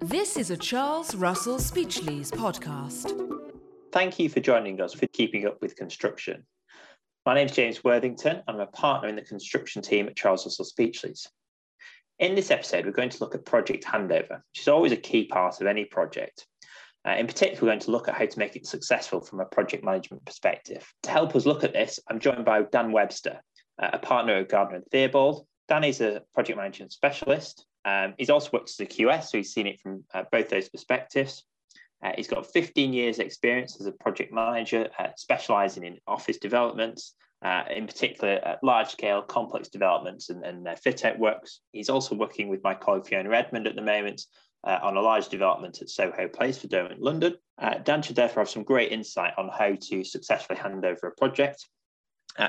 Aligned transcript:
This 0.00 0.36
is 0.36 0.50
a 0.50 0.56
Charles 0.56 1.14
Russell 1.14 1.58
Speechlys 1.58 2.30
podcast. 2.30 3.12
Thank 3.92 4.18
you 4.18 4.28
for 4.28 4.40
joining 4.40 4.80
us 4.80 4.94
for 4.94 5.06
Keeping 5.08 5.46
Up 5.46 5.60
with 5.60 5.74
Construction. 5.74 6.46
My 7.24 7.34
name 7.34 7.46
is 7.46 7.52
James 7.52 7.82
Worthington. 7.82 8.42
I'm 8.46 8.60
a 8.60 8.66
partner 8.66 9.08
in 9.08 9.16
the 9.16 9.22
construction 9.22 9.82
team 9.82 10.06
at 10.06 10.16
Charles 10.16 10.46
Russell 10.46 10.64
Speechlys. 10.64 11.26
In 12.18 12.34
this 12.34 12.50
episode, 12.50 12.86
we're 12.86 12.92
going 12.92 13.10
to 13.10 13.20
look 13.20 13.34
at 13.34 13.44
project 13.44 13.84
handover, 13.84 14.42
which 14.52 14.60
is 14.60 14.68
always 14.68 14.92
a 14.92 14.96
key 14.96 15.26
part 15.26 15.60
of 15.60 15.66
any 15.66 15.84
project. 15.84 16.46
Uh, 17.06 17.12
in 17.12 17.26
particular, 17.26 17.62
we're 17.62 17.72
going 17.72 17.80
to 17.80 17.90
look 17.90 18.08
at 18.08 18.14
how 18.14 18.26
to 18.26 18.38
make 18.38 18.56
it 18.56 18.66
successful 18.66 19.20
from 19.20 19.40
a 19.40 19.44
project 19.44 19.84
management 19.84 20.24
perspective. 20.24 20.86
To 21.02 21.10
help 21.10 21.36
us 21.36 21.46
look 21.46 21.64
at 21.64 21.72
this, 21.72 22.00
I'm 22.08 22.20
joined 22.20 22.44
by 22.44 22.62
Dan 22.62 22.92
Webster, 22.92 23.40
uh, 23.82 23.90
a 23.92 23.98
partner 23.98 24.36
at 24.36 24.48
Gardiner 24.48 24.76
and 24.76 24.86
Theobald. 24.92 25.46
Dan 25.68 25.84
is 25.84 26.00
a 26.00 26.22
project 26.34 26.56
management 26.56 26.92
specialist 26.92 27.66
um, 27.86 28.14
he's 28.18 28.30
also 28.30 28.50
worked 28.52 28.68
as 28.68 28.80
a 28.80 28.86
QS, 28.86 29.28
so 29.28 29.38
he's 29.38 29.54
seen 29.54 29.68
it 29.68 29.80
from 29.80 30.04
uh, 30.12 30.24
both 30.30 30.50
those 30.50 30.68
perspectives. 30.68 31.44
Uh, 32.04 32.12
he's 32.16 32.28
got 32.28 32.52
15 32.52 32.92
years 32.92 33.20
experience 33.20 33.80
as 33.80 33.86
a 33.86 33.92
project 33.92 34.32
manager, 34.32 34.88
uh, 34.98 35.08
specializing 35.16 35.84
in 35.84 35.98
office 36.06 36.36
developments, 36.36 37.14
uh, 37.42 37.62
in 37.70 37.86
particular 37.86 38.58
large 38.62 38.90
scale 38.90 39.22
complex 39.22 39.68
developments 39.68 40.30
and, 40.30 40.44
and 40.44 40.68
fit 40.80 41.04
out 41.04 41.18
works. 41.18 41.60
He's 41.72 41.88
also 41.88 42.16
working 42.16 42.48
with 42.48 42.62
my 42.64 42.74
colleague 42.74 43.06
Fiona 43.06 43.30
Edmond 43.30 43.68
at 43.68 43.76
the 43.76 43.82
moment 43.82 44.22
uh, 44.66 44.78
on 44.82 44.96
a 44.96 45.00
large 45.00 45.28
development 45.28 45.80
at 45.80 45.88
Soho 45.88 46.26
Place 46.26 46.58
for 46.58 46.66
Derwent, 46.66 47.00
London. 47.00 47.36
Uh, 47.56 47.78
Dan 47.78 48.02
should 48.02 48.16
therefore 48.16 48.42
have 48.42 48.50
some 48.50 48.64
great 48.64 48.90
insight 48.90 49.32
on 49.38 49.48
how 49.56 49.76
to 49.80 50.02
successfully 50.02 50.58
hand 50.58 50.84
over 50.84 51.06
a 51.06 51.12
project. 51.12 51.66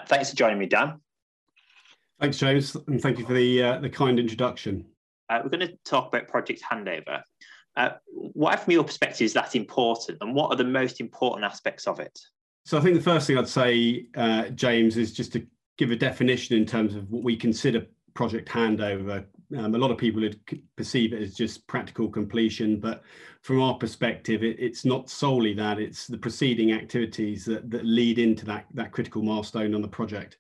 thanks 0.08 0.31
for 0.31 0.36
joining 0.36 0.58
me, 0.58 0.66
Dan. 0.66 0.99
Thanks, 2.20 2.38
James, 2.38 2.76
and 2.88 2.99
thank 2.99 3.20
you 3.20 3.26
for 3.26 3.34
the, 3.34 3.80
the 3.81 3.89
kind 3.89 4.20
introduction. 4.20 4.85
Uh, 5.30 5.41
we're 5.44 5.49
going 5.49 5.67
to 5.67 5.77
talk 5.85 6.08
about 6.08 6.27
project 6.27 6.63
handover. 6.70 7.22
Uh, 7.75 7.89
why, 8.08 8.55
from 8.55 8.73
your 8.73 8.83
perspective, 8.83 9.25
is 9.25 9.33
that 9.33 9.55
important, 9.55 10.17
and 10.22 10.33
what 10.33 10.52
are 10.52 10.56
the 10.56 10.64
most 10.64 11.00
important 11.00 11.45
aspects 11.45 11.86
of 11.86 12.00
it? 12.00 12.17
So, 12.66 12.78
I 12.78 12.81
think 12.81 12.95
the 12.95 13.03
first 13.03 13.28
thing 13.28 13.38
I'd 13.38 13.47
say, 13.47 14.08
uh, 14.16 14.50
James, 14.50 14.97
is 14.97 15.14
just 15.14 15.31
to 15.33 15.45
give 15.78 15.91
a 15.91 15.95
definition 15.95 16.58
in 16.58 16.66
terms 16.66 16.95
of 16.95 17.09
what 17.11 17.23
we 17.23 17.38
consider 17.38 17.86
project 18.16 18.50
handover. 18.50 19.25
Um, 19.56 19.75
a 19.75 19.78
lot 19.78 19.91
of 19.91 19.97
people 19.97 20.22
would 20.22 20.39
perceive 20.75 21.13
it 21.13 21.22
as 21.22 21.36
just 21.36 21.67
practical 21.67 22.09
completion, 22.09 22.80
but 22.80 23.03
from 23.44 23.61
our 23.61 23.75
perspective, 23.75 24.44
it, 24.44 24.59
it's 24.59 24.86
not 24.86 25.08
solely 25.08 25.53
that; 25.53 25.78
it's 25.78 26.08
the 26.08 26.17
preceding 26.17 26.72
activities 26.72 27.45
that, 27.45 27.69
that 27.69 27.86
lead 27.86 28.17
into 28.17 28.44
that 28.45 28.66
that 28.73 28.91
critical 28.91 29.22
milestone 29.22 29.75
on 29.75 29.84
the 29.84 29.88
project 29.88 30.38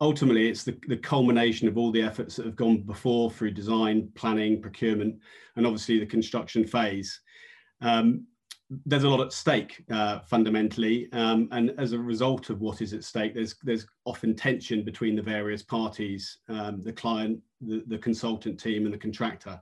ultimately 0.00 0.48
it's 0.48 0.64
the, 0.64 0.78
the 0.86 0.96
culmination 0.96 1.68
of 1.68 1.76
all 1.76 1.90
the 1.90 2.02
efforts 2.02 2.36
that 2.36 2.46
have 2.46 2.56
gone 2.56 2.78
before 2.78 3.30
through 3.30 3.50
design, 3.50 4.08
planning, 4.14 4.60
procurement, 4.60 5.16
and 5.56 5.66
obviously 5.66 5.98
the 5.98 6.06
construction 6.06 6.66
phase. 6.66 7.20
Um, 7.80 8.26
there's 8.84 9.04
a 9.04 9.08
lot 9.08 9.24
at 9.24 9.32
stake 9.32 9.82
uh, 9.90 10.20
fundamentally, 10.20 11.10
um, 11.12 11.48
and 11.52 11.72
as 11.78 11.92
a 11.92 11.98
result 11.98 12.50
of 12.50 12.60
what 12.60 12.82
is 12.82 12.92
at 12.92 13.02
stake, 13.02 13.34
there's 13.34 13.54
there's 13.62 13.86
often 14.04 14.36
tension 14.36 14.84
between 14.84 15.16
the 15.16 15.22
various 15.22 15.62
parties, 15.62 16.38
um, 16.50 16.82
the 16.82 16.92
client, 16.92 17.40
the, 17.62 17.82
the 17.86 17.96
consultant 17.96 18.60
team, 18.60 18.84
and 18.84 18.92
the 18.92 18.98
contractor. 18.98 19.58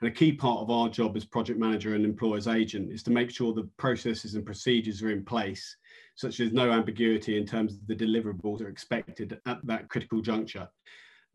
And 0.00 0.08
a 0.08 0.12
key 0.12 0.32
part 0.32 0.60
of 0.60 0.70
our 0.70 0.90
job 0.90 1.16
as 1.16 1.24
project 1.24 1.58
manager 1.58 1.94
and 1.94 2.04
employer's 2.04 2.48
agent 2.48 2.92
is 2.92 3.02
to 3.04 3.10
make 3.10 3.30
sure 3.30 3.54
the 3.54 3.68
processes 3.78 4.34
and 4.34 4.44
procedures 4.44 5.02
are 5.02 5.10
in 5.10 5.24
place 5.24 5.76
such 6.16 6.40
as 6.40 6.52
no 6.52 6.70
ambiguity 6.70 7.36
in 7.36 7.46
terms 7.46 7.74
of 7.74 7.86
the 7.86 7.94
deliverables 7.94 8.58
that 8.58 8.66
are 8.66 8.70
expected 8.70 9.40
at 9.46 9.58
that 9.64 9.88
critical 9.88 10.20
juncture. 10.20 10.68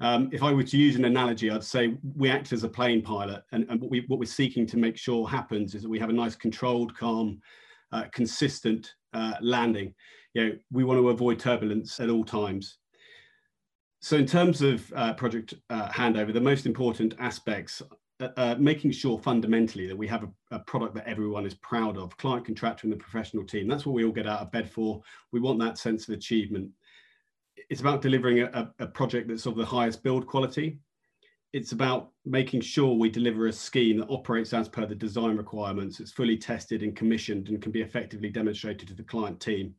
Um, 0.01 0.29
if 0.33 0.43
I 0.43 0.51
were 0.51 0.63
to 0.63 0.77
use 0.77 0.95
an 0.97 1.05
analogy, 1.05 1.49
I'd 1.49 1.63
say 1.63 1.97
we 2.15 2.29
act 2.29 2.51
as 2.51 2.63
a 2.63 2.69
plane 2.69 3.01
pilot, 3.01 3.43
and, 3.51 3.65
and 3.69 3.79
what, 3.79 3.89
we, 3.89 4.03
what 4.07 4.19
we're 4.19 4.25
seeking 4.25 4.65
to 4.67 4.77
make 4.77 4.97
sure 4.97 5.27
happens 5.27 5.73
is 5.73 5.83
that 5.83 5.89
we 5.89 5.99
have 5.99 6.09
a 6.09 6.13
nice, 6.13 6.35
controlled, 6.35 6.95
calm, 6.97 7.39
uh, 7.91 8.03
consistent 8.11 8.93
uh, 9.14 9.35
landing. 9.41 9.93
You 10.33 10.43
know, 10.43 10.55
we 10.71 10.83
want 10.83 10.99
to 10.99 11.09
avoid 11.09 11.39
turbulence 11.39 11.99
at 12.02 12.09
all 12.09 12.25
times. 12.25 12.77
So, 14.02 14.17
in 14.17 14.25
terms 14.25 14.61
of 14.61 14.91
uh, 14.95 15.14
project 15.14 15.53
uh, 15.69 15.87
handover, 15.87 16.33
the 16.33 16.41
most 16.41 16.65
important 16.65 17.15
aspects 17.17 17.81
uh, 18.21 18.30
uh, 18.37 18.55
making 18.58 18.92
sure 18.92 19.20
fundamentally 19.20 19.87
that 19.87 19.98
we 19.98 20.08
have 20.08 20.23
a, 20.23 20.30
a, 20.55 20.59
product 20.59 20.95
that 20.95 21.05
everyone 21.05 21.45
is 21.45 21.53
proud 21.55 21.98
of, 21.98 22.15
client, 22.15 22.45
contractor, 22.45 22.86
and 22.86 22.93
the 22.93 22.98
professional 22.98 23.43
team. 23.43 23.67
That's 23.67 23.86
what 23.86 23.93
we 23.93 24.05
all 24.05 24.11
get 24.14 24.26
out 24.26 24.39
of 24.39 24.53
bed 24.53 24.71
for. 24.71 25.02
We 25.33 25.42
want 25.42 25.59
that 25.59 25.77
sense 25.77 26.08
of 26.08 26.14
achievement. 26.14 26.70
It's 27.70 27.81
about 27.81 28.02
delivering 28.02 28.39
a, 28.39 28.71
a 28.80 28.87
project 28.87 29.27
that's 29.27 29.45
of 29.45 29.58
the 29.58 29.65
highest 29.65 30.02
build 30.02 30.27
quality. 30.27 30.80
It's 31.52 31.73
about 31.73 32.11
making 32.26 32.61
sure 32.61 32.95
we 32.95 33.09
deliver 33.09 33.48
a 33.48 33.53
scheme 33.53 33.98
that 33.98 34.08
operates 34.08 34.53
as 34.53 34.70
per 34.70 34.86
the 34.86 34.95
design 34.95 35.36
requirements. 35.36 35.99
It's 35.99 36.14
fully 36.14 36.37
tested 36.37 36.83
and 36.83 36.95
commissioned 36.95 37.49
and 37.49 37.61
can 37.61 37.73
be 37.73 37.82
effectively 37.82 38.30
demonstrated 38.30 38.87
to 38.87 38.93
the 38.93 39.03
client 39.03 39.42
team. 39.42 39.76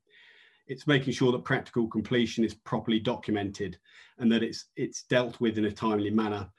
It's 0.67 0.87
making 0.87 1.15
sure 1.15 1.33
that 1.33 1.45
practical 1.45 1.89
completion 1.89 2.45
is 2.45 2.53
properly 2.53 3.01
documented 3.01 3.79
and 4.19 4.31
that 4.31 4.43
it's 4.43 4.67
it's 4.77 5.05
dealt 5.05 5.41
with 5.41 5.57
in 5.57 5.67
a 5.67 5.73
timely 5.73 6.11
manner 6.11 6.51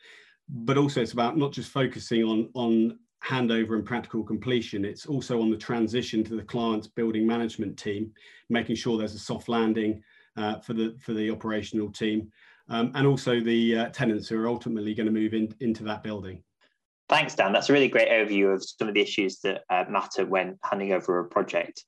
but 0.49 0.77
also 0.77 1.01
it's 1.01 1.13
about 1.13 1.37
not 1.37 1.51
just 1.51 1.71
focusing 1.71 2.23
on 2.23 2.49
on 2.53 2.99
handover 3.23 3.75
and 3.75 3.85
practical 3.85 4.23
completion 4.23 4.85
it's 4.85 5.07
also 5.07 5.41
on 5.41 5.49
the 5.49 5.57
transition 5.57 6.23
to 6.23 6.35
the 6.35 6.43
client's 6.43 6.87
building 6.87 7.25
management 7.25 7.77
team 7.77 8.11
making 8.49 8.75
sure 8.75 8.97
there's 8.97 9.15
a 9.15 9.19
soft 9.19 9.49
landing 9.49 10.01
uh, 10.37 10.59
for 10.59 10.73
the 10.73 10.95
for 10.99 11.13
the 11.13 11.29
operational 11.29 11.91
team 11.91 12.31
um, 12.69 12.91
and 12.95 13.07
also 13.07 13.39
the 13.39 13.77
uh, 13.77 13.89
tenants 13.89 14.27
who 14.27 14.39
are 14.39 14.47
ultimately 14.47 14.93
going 14.93 15.07
to 15.07 15.11
move 15.11 15.33
in, 15.33 15.53
into 15.59 15.83
that 15.85 16.03
building. 16.03 16.43
Thanks 17.09 17.35
dan. 17.35 17.53
That's 17.53 17.69
a 17.69 17.73
really 17.73 17.87
great 17.87 18.09
overview 18.09 18.53
of 18.53 18.63
some 18.63 18.89
of 18.89 18.93
the 18.93 19.01
issues 19.01 19.39
that 19.39 19.63
uh, 19.69 19.85
matter 19.89 20.25
when 20.25 20.59
handing 20.63 20.91
over 20.91 21.19
a 21.19 21.25
project. 21.25 21.85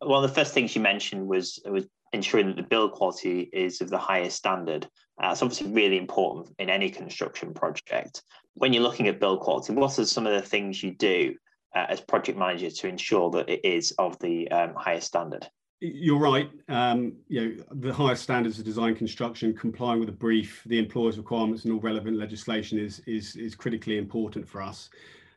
One 0.00 0.22
of 0.22 0.28
the 0.28 0.34
first 0.34 0.52
things 0.52 0.74
you 0.74 0.82
mentioned 0.82 1.26
was 1.26 1.60
was 1.64 1.86
ensuring 2.12 2.46
that 2.48 2.56
the 2.56 2.62
build 2.62 2.92
quality 2.92 3.48
is 3.52 3.80
of 3.80 3.90
the 3.90 3.98
highest 3.98 4.36
standard. 4.36 4.86
Uh, 5.22 5.30
it's 5.32 5.42
obviously 5.42 5.70
really 5.70 5.98
important 5.98 6.54
in 6.58 6.70
any 6.70 6.90
construction 6.90 7.52
project. 7.52 8.22
When 8.54 8.72
you're 8.72 8.82
looking 8.82 9.08
at 9.08 9.20
build 9.20 9.40
quality, 9.40 9.72
what 9.72 9.98
are 9.98 10.04
some 10.04 10.26
of 10.26 10.32
the 10.32 10.46
things 10.46 10.82
you 10.82 10.94
do 10.94 11.34
uh, 11.74 11.86
as 11.88 12.00
project 12.00 12.38
manager 12.38 12.70
to 12.70 12.88
ensure 12.88 13.30
that 13.30 13.48
it 13.48 13.64
is 13.64 13.92
of 13.98 14.18
the 14.20 14.50
um, 14.50 14.74
highest 14.74 15.08
standard? 15.08 15.46
You're 15.80 16.18
right. 16.18 16.50
Um, 16.68 17.14
you 17.28 17.40
know, 17.40 17.64
the 17.70 17.92
highest 17.92 18.24
standards 18.24 18.58
of 18.58 18.64
design 18.64 18.96
construction, 18.96 19.54
complying 19.54 20.00
with 20.00 20.08
the 20.08 20.14
brief, 20.14 20.62
the 20.66 20.78
employer's 20.78 21.18
requirements, 21.18 21.64
and 21.64 21.72
all 21.72 21.80
relevant 21.80 22.16
legislation 22.16 22.80
is 22.80 23.00
is 23.06 23.36
is 23.36 23.54
critically 23.54 23.96
important 23.96 24.48
for 24.48 24.60
us. 24.60 24.90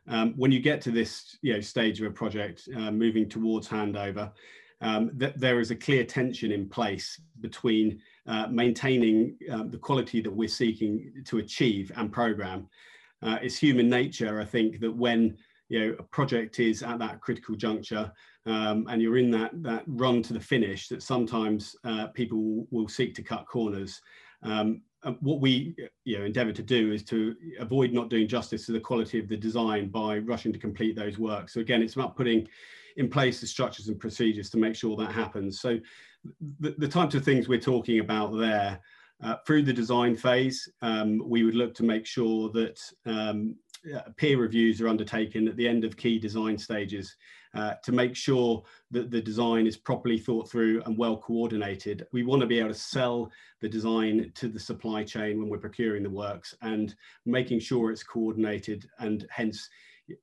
Um, 0.08 0.34
when 0.36 0.50
you 0.50 0.58
get 0.58 0.80
to 0.82 0.90
this 0.90 1.38
you 1.42 1.54
know, 1.54 1.60
stage 1.60 2.00
of 2.00 2.08
a 2.08 2.10
project, 2.10 2.68
uh, 2.76 2.90
moving 2.90 3.28
towards 3.28 3.68
handover, 3.68 4.32
um, 4.82 5.10
that 5.14 5.38
there 5.38 5.60
is 5.60 5.70
a 5.70 5.76
clear 5.76 6.04
tension 6.04 6.50
in 6.52 6.68
place 6.68 7.20
between 7.40 8.00
uh, 8.26 8.48
maintaining 8.48 9.36
uh, 9.50 9.62
the 9.62 9.78
quality 9.78 10.20
that 10.20 10.30
we're 10.30 10.48
seeking 10.48 11.12
to 11.24 11.38
achieve 11.38 11.90
and 11.96 12.12
program. 12.12 12.68
Uh, 13.22 13.38
it's 13.40 13.56
human 13.56 13.88
nature, 13.88 14.40
I 14.40 14.44
think, 14.44 14.80
that 14.80 14.94
when 14.94 15.36
you 15.68 15.78
know 15.80 15.96
a 15.98 16.02
project 16.02 16.58
is 16.58 16.82
at 16.82 16.98
that 16.98 17.20
critical 17.20 17.54
juncture 17.54 18.12
um, 18.44 18.86
and 18.90 19.00
you're 19.00 19.16
in 19.16 19.30
that 19.30 19.50
that 19.62 19.84
run 19.86 20.20
to 20.24 20.32
the 20.32 20.40
finish, 20.40 20.88
that 20.88 21.02
sometimes 21.02 21.76
uh, 21.84 22.08
people 22.08 22.66
will, 22.70 22.88
seek 22.88 23.14
to 23.14 23.22
cut 23.22 23.46
corners. 23.46 24.00
Um, 24.42 24.82
what 25.20 25.40
we 25.40 25.74
you 26.04 26.18
know 26.18 26.24
endeavor 26.24 26.52
to 26.52 26.62
do 26.62 26.92
is 26.92 27.04
to 27.04 27.36
avoid 27.60 27.92
not 27.92 28.08
doing 28.08 28.26
justice 28.26 28.66
to 28.66 28.72
the 28.72 28.80
quality 28.80 29.20
of 29.20 29.28
the 29.28 29.36
design 29.36 29.88
by 29.88 30.18
rushing 30.18 30.52
to 30.52 30.58
complete 30.58 30.96
those 30.96 31.18
works. 31.18 31.54
So 31.54 31.60
again, 31.60 31.82
it's 31.82 31.94
about 31.94 32.16
putting 32.16 32.48
in 32.96 33.08
place 33.08 33.40
the 33.40 33.46
structures 33.46 33.88
and 33.88 33.98
procedures 33.98 34.50
to 34.50 34.58
make 34.58 34.74
sure 34.74 34.96
that 34.96 35.12
happens. 35.12 35.60
So 35.60 35.78
the, 36.60 36.74
the 36.78 36.88
types 36.88 37.14
of 37.14 37.24
things 37.24 37.48
we're 37.48 37.60
talking 37.60 38.00
about 38.00 38.36
there, 38.36 38.80
uh, 39.22 39.36
through 39.46 39.62
the 39.62 39.72
design 39.72 40.16
phase, 40.16 40.68
um, 40.82 41.22
we 41.24 41.44
would 41.44 41.54
look 41.54 41.74
to 41.74 41.84
make 41.84 42.06
sure 42.06 42.50
that 42.50 42.80
um, 43.06 43.56
uh, 43.94 44.00
peer 44.16 44.38
reviews 44.38 44.80
are 44.80 44.88
undertaken 44.88 45.48
at 45.48 45.56
the 45.56 45.66
end 45.66 45.84
of 45.84 45.96
key 45.96 46.18
design 46.18 46.56
stages 46.56 47.16
uh, 47.54 47.74
to 47.82 47.92
make 47.92 48.16
sure 48.16 48.62
that 48.90 49.10
the 49.10 49.20
design 49.20 49.66
is 49.66 49.76
properly 49.76 50.18
thought 50.18 50.50
through 50.50 50.82
and 50.84 50.96
well 50.96 51.16
coordinated. 51.16 52.06
We 52.12 52.22
want 52.22 52.40
to 52.40 52.46
be 52.46 52.58
able 52.58 52.70
to 52.70 52.74
sell 52.74 53.30
the 53.60 53.68
design 53.68 54.32
to 54.36 54.48
the 54.48 54.58
supply 54.58 55.04
chain 55.04 55.38
when 55.38 55.48
we're 55.48 55.58
procuring 55.58 56.02
the 56.02 56.10
works 56.10 56.54
and 56.62 56.94
making 57.26 57.60
sure 57.60 57.90
it's 57.90 58.04
coordinated 58.04 58.88
and 59.00 59.26
hence 59.30 59.68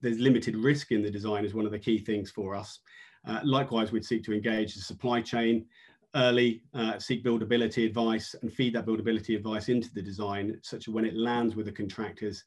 there's 0.01 0.19
limited 0.19 0.55
risk 0.55 0.91
in 0.91 1.01
the 1.01 1.11
design 1.11 1.45
is 1.45 1.53
one 1.53 1.65
of 1.65 1.71
the 1.71 1.79
key 1.79 1.99
things 1.99 2.29
for 2.29 2.55
us. 2.55 2.79
Uh, 3.27 3.39
likewise, 3.43 3.91
we'd 3.91 4.05
seek 4.05 4.23
to 4.23 4.33
engage 4.33 4.75
the 4.75 4.81
supply 4.81 5.21
chain 5.21 5.65
early, 6.15 6.63
uh, 6.73 6.97
seek 6.97 7.23
buildability 7.23 7.85
advice 7.85 8.35
and 8.41 8.51
feed 8.51 8.73
that 8.73 8.85
buildability 8.85 9.35
advice 9.35 9.69
into 9.69 9.93
the 9.93 10.01
design 10.01 10.57
such 10.63 10.85
that 10.85 10.91
when 10.91 11.05
it 11.05 11.15
lands 11.15 11.55
with 11.55 11.65
the 11.65 11.71
contractors, 11.71 12.43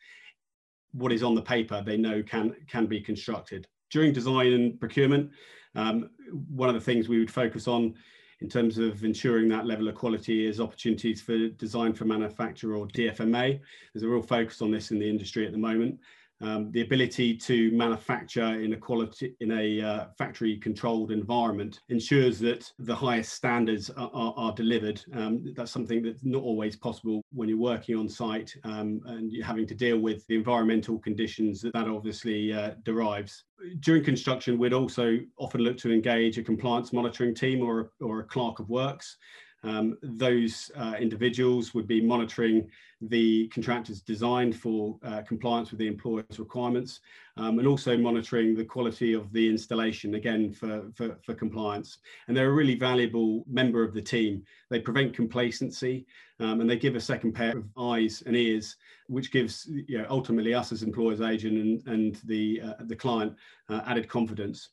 what 0.93 1.13
is 1.13 1.23
on 1.23 1.35
the 1.35 1.43
paper 1.43 1.83
they 1.85 1.97
know 1.97 2.23
can, 2.23 2.55
can 2.69 2.87
be 2.87 3.01
constructed. 3.01 3.67
During 3.91 4.13
design 4.13 4.53
and 4.53 4.81
procurement, 4.81 5.31
um, 5.75 6.11
one 6.49 6.69
of 6.69 6.75
the 6.75 6.81
things 6.81 7.09
we 7.09 7.19
would 7.19 7.31
focus 7.31 7.69
on 7.69 7.95
in 8.41 8.49
terms 8.49 8.77
of 8.77 9.05
ensuring 9.05 9.49
that 9.49 9.67
level 9.67 9.87
of 9.87 9.95
quality 9.95 10.47
is 10.47 10.61
opportunities 10.61 11.23
for 11.23 11.49
design 11.51 11.93
for 11.93 12.05
manufacture 12.05 12.75
or 12.75 12.89
DFMA. 12.89 13.61
There's 13.95 14.03
a 14.03 14.09
real 14.09 14.23
focus 14.23 14.61
on 14.61 14.73
this 14.73 14.91
in 14.91 14.99
the 14.99 15.09
industry 15.09 15.47
at 15.47 15.53
the 15.53 15.59
moment 15.59 15.99
um, 16.43 16.71
the 16.73 16.83
ability 16.83 17.37
to 17.37 17.71
manufacture 17.73 18.61
in 18.61 18.73
a 18.73 18.77
quality 18.77 19.35
in 19.41 19.53
a 19.53 19.81
uh, 19.81 20.07
factory 20.19 20.57
controlled 20.57 21.11
environment 21.11 21.81
ensures 21.89 22.39
that 22.41 22.71
the 22.79 22.95
highest 22.95 23.33
standards 23.33 23.91
are, 23.91 24.11
are, 24.13 24.35
are 24.37 24.53
delivered. 24.55 25.03
Um, 25.15 25.53
that's 25.57 25.71
something 25.71 26.03
that's 26.03 26.25
not 26.25 26.43
always 26.43 26.77
possible 26.77 27.23
when 27.33 27.49
you're 27.49 27.59
working 27.59 27.97
on 27.97 28.09
site 28.09 28.55
um, 28.65 29.01
and 29.07 29.33
you're 29.33 29.47
having 29.47 29.67
to 29.69 29.75
deal 29.75 29.99
with 29.99 30.27
the 30.27 30.35
environmental 30.35 30.99
conditions 30.99 31.63
that 31.63 31.73
that 31.75 31.89
obviously 31.89 32.53
uh, 32.53 32.73
derives. 32.83 33.45
During 33.81 34.03
construction, 34.03 34.59
we'd 34.59 34.73
also 34.73 35.19
often 35.39 35.61
look 35.61 35.79
to 35.79 35.93
engage 35.93 36.39
a 36.39 36.43
compliance 36.43 36.93
monitoring 36.93 37.35
team 37.35 37.63
or, 37.63 37.93
or 38.01 38.21
a 38.21 38.25
clerk 38.25 38.59
of 38.59 38.69
works 38.69 39.17
um, 39.65 39.97
those 40.03 40.71
uh, 40.77 40.95
individuals 40.99 41.75
would 41.75 41.87
be 41.87 42.01
monitoring 42.01 42.69
the 43.01 43.49
contractor's 43.49 44.01
design 44.01 44.53
for 44.53 44.99
uh, 45.05 45.23
compliance 45.23 45.71
with 45.71 45.79
the 45.79 45.87
employer's 45.87 46.39
requirements 46.39 47.01
um, 47.37 47.59
and 47.59 47.67
also 47.67 47.97
monitoring 47.97 48.55
the 48.55 48.65
quality 48.65 49.13
of 49.13 49.33
the 49.33 49.49
installation 49.49 50.15
again 50.15 50.53
for, 50.53 50.91
for, 50.95 51.19
for, 51.25 51.35
compliance. 51.35 51.99
And 52.29 52.37
they're 52.37 52.51
a 52.51 52.53
really 52.53 52.77
valuable 52.77 53.45
member 53.49 53.83
of 53.83 53.95
the 53.95 54.03
team. 54.03 54.45
They 54.71 54.79
prevent 54.79 55.15
complacency 55.15 56.07
um, 56.39 56.61
and 56.61 56.69
they 56.69 56.77
give 56.77 56.95
a 56.95 57.01
second 57.01 57.33
pair 57.33 57.57
of 57.57 57.69
eyes 57.79 58.23
and 58.27 58.37
ears, 58.37 58.77
which 59.09 59.33
gives 59.33 59.69
you 59.69 59.99
know, 59.99 60.07
ultimately 60.09 60.55
us 60.55 60.71
as 60.73 60.83
employer's 60.83 61.21
agent 61.21 61.59
and, 61.59 61.87
and 61.87 62.21
the, 62.25 62.61
uh, 62.61 62.75
the 62.81 62.97
client 62.97 63.35
uh, 63.69 63.81
added 63.87 64.09
confidence 64.09 64.71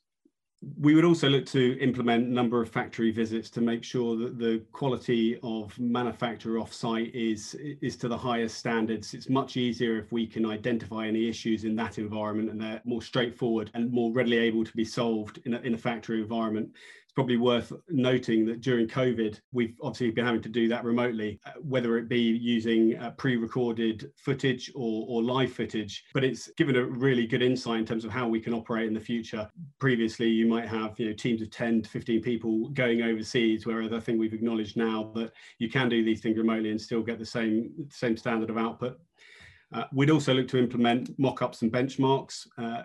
we 0.77 0.93
would 0.93 1.05
also 1.05 1.29
look 1.29 1.45
to 1.45 1.79
implement 1.79 2.27
a 2.27 2.33
number 2.33 2.61
of 2.61 2.69
factory 2.69 3.11
visits 3.11 3.49
to 3.49 3.61
make 3.61 3.81
sure 3.81 4.17
that 4.17 4.37
the 4.37 4.61
quality 4.73 5.39
of 5.41 5.77
manufacture 5.79 6.59
off-site 6.59 7.15
is 7.15 7.55
is 7.81 7.95
to 7.95 8.09
the 8.09 8.17
highest 8.17 8.57
standards. 8.57 9.13
It's 9.13 9.29
much 9.29 9.55
easier 9.55 9.97
if 9.97 10.11
we 10.11 10.27
can 10.27 10.45
identify 10.45 11.07
any 11.07 11.29
issues 11.29 11.63
in 11.63 11.75
that 11.77 11.97
environment 11.97 12.49
and 12.49 12.59
they're 12.59 12.81
more 12.83 13.01
straightforward 13.01 13.71
and 13.73 13.89
more 13.91 14.11
readily 14.11 14.37
able 14.37 14.65
to 14.65 14.75
be 14.75 14.83
solved 14.83 15.39
in 15.45 15.53
a, 15.53 15.59
in 15.61 15.75
a 15.75 15.77
factory 15.77 16.21
environment 16.21 16.69
probably 17.19 17.35
worth 17.35 17.73
noting 17.89 18.45
that 18.45 18.61
during 18.61 18.87
COVID, 18.87 19.41
we've 19.51 19.75
obviously 19.81 20.09
been 20.09 20.25
having 20.25 20.41
to 20.41 20.47
do 20.47 20.69
that 20.69 20.85
remotely, 20.85 21.37
uh, 21.45 21.51
whether 21.59 21.97
it 21.97 22.07
be 22.07 22.21
using 22.21 22.97
uh, 22.97 23.11
pre-recorded 23.17 24.09
footage 24.15 24.71
or, 24.73 25.05
or 25.09 25.21
live 25.21 25.51
footage. 25.51 26.05
But 26.13 26.23
it's 26.23 26.49
given 26.51 26.77
a 26.77 26.85
really 26.85 27.27
good 27.27 27.41
insight 27.41 27.81
in 27.81 27.85
terms 27.85 28.05
of 28.05 28.11
how 28.11 28.29
we 28.29 28.39
can 28.39 28.53
operate 28.53 28.87
in 28.87 28.93
the 28.93 29.01
future. 29.01 29.49
Previously, 29.79 30.29
you 30.29 30.47
might 30.47 30.69
have 30.69 30.97
you 30.97 31.07
know 31.07 31.13
teams 31.13 31.41
of 31.41 31.51
10 31.51 31.81
to 31.81 31.89
15 31.89 32.21
people 32.21 32.69
going 32.69 33.01
overseas, 33.01 33.65
whereas 33.65 33.91
I 33.91 33.99
think 33.99 34.17
we've 34.17 34.33
acknowledged 34.33 34.77
now 34.77 35.11
that 35.15 35.33
you 35.57 35.69
can 35.69 35.89
do 35.89 36.05
these 36.05 36.21
things 36.21 36.37
remotely 36.37 36.71
and 36.71 36.79
still 36.79 37.01
get 37.01 37.19
the 37.19 37.25
same 37.25 37.69
same 37.89 38.15
standard 38.15 38.49
of 38.49 38.57
output. 38.57 38.97
Uh, 39.71 39.83
we'd 39.93 40.09
also 40.09 40.33
look 40.33 40.47
to 40.47 40.57
implement 40.57 41.17
mock-ups 41.19 41.61
and 41.61 41.71
benchmarks. 41.71 42.47
Uh, 42.57 42.83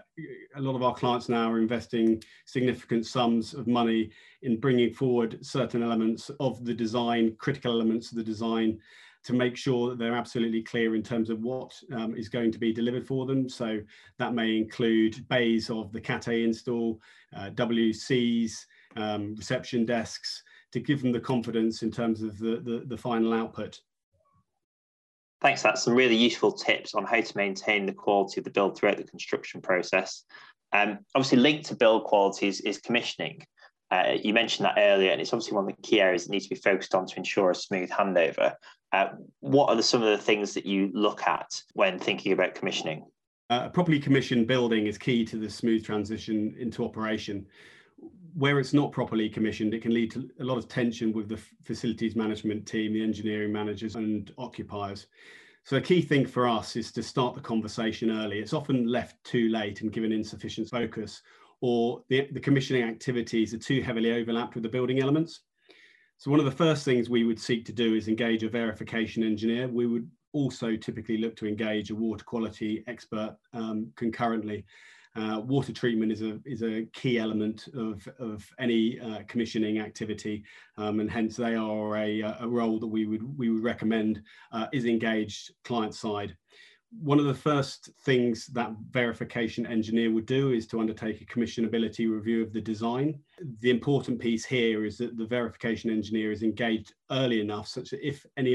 a 0.57 0.61
lot 0.61 0.77
of 0.77 0.83
our 0.83 0.95
clients 0.95 1.29
now 1.29 1.51
are 1.51 1.59
investing 1.59 2.23
significant 2.45 3.07
sums 3.07 3.55
of 3.55 3.67
money 3.67 4.11
in 4.43 4.61
bringing 4.61 4.93
forward 4.93 5.39
certain 5.45 5.83
elements 5.83 6.31
of 6.41 6.63
the 6.65 6.75
design, 6.75 7.35
critical 7.39 7.73
elements 7.73 8.11
of 8.11 8.19
the 8.19 8.25
design, 8.25 8.79
to 9.25 9.33
make 9.33 9.57
sure 9.57 9.89
that 9.89 9.99
they're 9.99 10.15
absolutely 10.15 10.63
clear 10.63 10.95
in 10.95 11.03
terms 11.03 11.31
of 11.31 11.41
what 11.41 11.73
um, 11.95 12.15
is 12.15 12.29
going 12.29 12.53
to 12.53 12.59
be 12.59 12.75
delivered 12.75 13.07
for 13.07 13.25
them. 13.25 13.49
So 13.49 13.81
that 14.19 14.35
may 14.35 14.59
include 14.59 15.27
bays 15.29 15.71
of 15.71 15.91
the 15.93 16.01
Cat 16.01 16.29
A 16.29 16.45
install, 16.45 17.01
uh, 17.35 17.49
WCs, 17.55 18.53
um, 18.97 19.35
reception 19.37 19.87
desks, 19.87 20.43
to 20.73 20.81
give 20.81 21.01
them 21.01 21.13
the 21.13 21.21
confidence 21.21 21.83
in 21.83 21.91
terms 21.91 22.21
of 22.21 22.39
the, 22.39 22.61
the, 22.63 22.83
the 22.87 22.99
final 22.99 23.33
output. 23.33 23.81
Thanks. 25.45 25.61
That's 25.61 25.83
some 25.83 25.95
really 25.95 26.17
useful 26.17 26.53
tips 26.53 26.95
on 26.95 27.05
how 27.05 27.21
to 27.21 27.37
maintain 27.37 27.85
the 27.85 27.93
quality 27.93 28.41
of 28.41 28.45
the 28.45 28.51
build 28.51 28.79
throughout 28.79 28.97
the 28.97 29.05
construction 29.05 29.61
process. 29.61 30.25
Um, 30.73 31.01
obviously, 31.15 31.37
linked 31.37 31.67
to 31.67 31.77
build 31.77 32.05
qualities 32.05 32.63
is 32.63 32.79
commissioning. 32.79 33.43
Uh, 33.91 34.15
you 34.23 34.33
mentioned 34.33 34.65
that 34.65 34.79
earlier, 34.79 35.11
and 35.11 35.21
it's 35.21 35.35
obviously 35.35 35.55
one 35.55 35.69
of 35.69 35.77
the 35.77 35.83
key 35.83 36.01
areas 36.01 36.25
that 36.25 36.31
needs 36.31 36.47
to 36.47 36.55
be 36.55 36.61
focused 36.61 36.95
on 36.95 37.05
to 37.05 37.17
ensure 37.19 37.51
a 37.51 37.55
smooth 37.55 37.91
handover. 37.91 38.55
Uh, 38.91 39.09
what 39.41 39.69
are 39.69 39.77
the, 39.77 39.83
some 39.83 40.03
of 40.03 40.09
the 40.09 40.25
things 40.25 40.55
that 40.55 40.65
you 40.65 40.91
look 40.95 41.23
at 41.25 41.61
when 41.75 41.99
thinking 41.99 42.33
about 42.33 42.55
commissioning? 42.55 43.05
Uh, 43.51 43.65
a 43.67 43.69
properly 43.69 44.01
commissioned 44.01 44.47
building 44.47 44.87
is 44.87 44.97
key 44.97 45.27
to 45.27 45.37
the 45.37 45.51
smooth 45.51 45.85
transition 45.85 46.57
into 46.59 46.83
operation. 46.87 47.45
Where 48.37 48.59
it's 48.59 48.75
not 48.75 48.93
properly 48.93 49.29
commissioned, 49.29 49.75
it 49.75 49.83
can 49.83 49.95
lead 49.95 50.11
to 50.13 50.29
a 50.41 50.45
lot 50.45 50.59
of 50.59 50.69
tension 50.69 51.13
with 51.13 51.29
the 51.29 51.41
facilities 51.63 52.17
management 52.17 52.67
team, 52.67 52.93
the 52.93 53.03
engineering 53.03 53.53
managers, 53.53 53.95
and 53.95 54.33
occupiers. 54.39 55.07
So, 55.63 55.77
a 55.77 55.81
key 55.81 56.03
thing 56.03 56.27
for 56.27 56.49
us 56.49 56.77
is 56.77 56.93
to 56.93 57.03
start 57.03 57.35
the 57.35 57.41
conversation 57.41 58.11
early. 58.11 58.39
It's 58.41 58.53
often 58.53 58.87
left 58.87 59.23
too 59.25 59.49
late 59.49 59.81
and 59.81 59.93
given 59.93 60.13
insufficient 60.13 60.69
focus, 60.69 61.23
or 61.61 62.03
the, 62.09 62.29
the 62.33 62.41
commissioning 62.41 62.83
activities 62.83 63.55
are 63.55 63.59
too 63.59 63.83
heavily 63.83 64.13
overlapped 64.13 64.55
with 64.55 64.63
the 64.63 64.69
building 64.69 65.01
elements. 65.01 65.41
So, 66.19 66.31
one 66.31 66.41
of 66.41 66.47
the 66.47 66.53
first 66.53 66.85
things 66.85 67.09
we 67.09 67.25
would 67.25 67.41
seek 67.41 67.65
to 67.67 67.73
do 67.73 67.95
is 67.95 68.09
engage 68.09 68.43
a 68.43 68.49
verification 68.49 69.23
engineer. 69.23 69.69
We 69.69 69.87
would 69.87 70.11
also 70.33 70.77
typically 70.77 71.17
look 71.17 71.37
to 71.37 71.47
engage 71.47 71.91
a 71.91 71.95
water 71.95 72.25
quality 72.25 72.85
expert 72.87 73.37
um, 73.53 73.91
concurrently 73.97 74.67
uh, 75.17 75.41
water 75.45 75.73
treatment 75.73 76.11
is 76.11 76.23
a 76.23 76.41
is 76.45 76.63
a 76.63 76.87
key 76.93 77.19
element 77.19 77.69
of 77.75 78.07
of 78.19 78.45
any 78.59 78.99
uh, 79.01 79.21
commissioning 79.29 79.79
activity, 79.79 80.45
um, 80.77 81.01
and 81.01 81.11
hence 81.11 81.37
they 81.37 81.55
are 81.55 81.97
a, 81.97 82.23
a 82.41 82.49
role 82.49 82.79
that 82.81 82.87
we 82.87 83.07
would 83.07 83.39
we 83.39 83.49
would 83.49 83.63
recommend 83.63 84.23
uh, 84.53 84.67
is 84.73 84.87
engaged 84.87 85.53
client 85.65 85.95
side. 85.95 86.37
One 87.01 87.19
of 87.19 87.25
the 87.25 87.35
first 87.35 87.91
things 88.05 88.47
that 88.49 88.73
verification 88.91 89.67
engineer 89.67 90.13
would 90.13 90.27
do 90.27 90.53
is 90.53 90.67
to 90.69 90.79
undertake 90.79 91.21
a 91.21 91.25
commissionability 91.25 92.09
review 92.09 92.43
of 92.43 92.53
the 92.53 92.61
design. 92.61 93.19
The 93.61 93.71
important 93.71 94.21
piece 94.21 94.45
here 94.45 94.85
is 94.85 94.99
that 94.99 95.17
the 95.17 95.27
verification 95.27 95.91
engineer 95.91 96.31
is 96.31 96.45
engaged 96.45 96.95
early 97.11 97.41
enough 97.41 97.67
such 97.67 97.91
that 97.91 98.07
if 98.07 98.25
any 98.37 98.55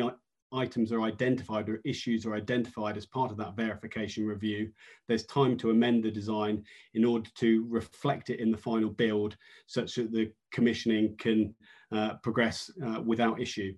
items 0.53 0.91
are 0.91 1.01
identified 1.01 1.69
or 1.69 1.81
issues 1.85 2.25
are 2.25 2.35
identified 2.35 2.97
as 2.97 3.05
part 3.05 3.31
of 3.31 3.37
that 3.37 3.55
verification 3.55 4.25
review, 4.25 4.71
there's 5.07 5.25
time 5.25 5.57
to 5.57 5.69
amend 5.69 6.03
the 6.03 6.11
design 6.11 6.63
in 6.93 7.05
order 7.05 7.29
to 7.35 7.65
reflect 7.69 8.29
it 8.29 8.39
in 8.39 8.51
the 8.51 8.57
final 8.57 8.89
build 8.89 9.37
such 9.67 9.95
that 9.95 10.11
the 10.11 10.31
commissioning 10.51 11.15
can 11.17 11.53
uh, 11.91 12.15
progress 12.23 12.71
uh, 12.85 13.01
without 13.01 13.41
issue. 13.41 13.73